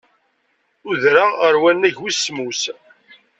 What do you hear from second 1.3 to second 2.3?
ɣer wannag wis